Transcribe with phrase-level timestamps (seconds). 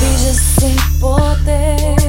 [0.00, 1.99] Vive sem poder.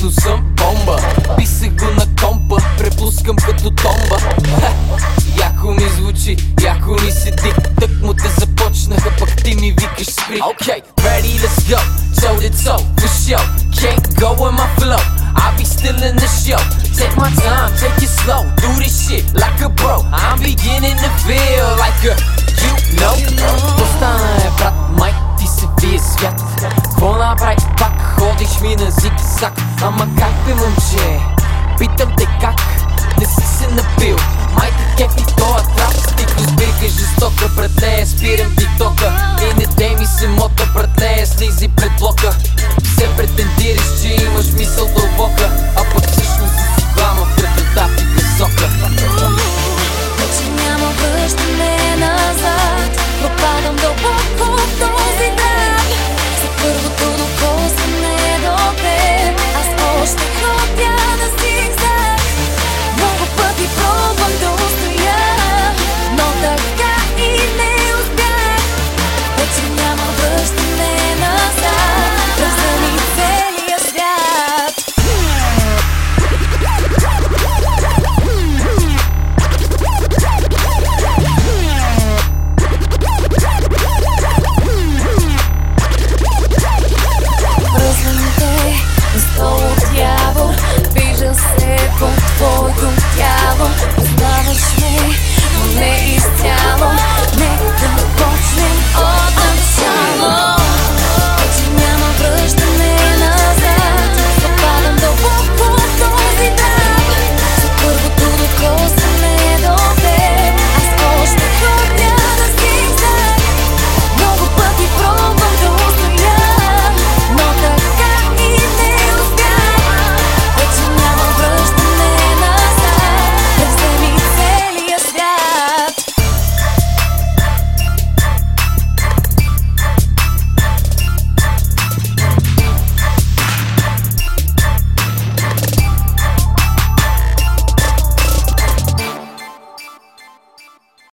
[0.00, 0.96] Като съм бомба.
[1.38, 4.18] Писах го на компа, препускам като томба.
[4.60, 4.72] Ха,
[5.38, 7.52] Яко ми звучи, яко ми седи.
[7.80, 10.79] Тък му те започнаха, пък ти ми викаш спри Okay,
[29.40, 29.52] рюкзак
[29.82, 31.20] Ама как бе момче?
[31.78, 32.60] Питам те как?
[33.18, 34.16] Не си се напил
[34.54, 40.06] Майка кефи тоя трап Ти разбирка жестока Пред спирам ти тока И не дей ми
[40.06, 42.32] се мота Пред слизи пред блока
[42.98, 44.49] Се претендираш, че имаш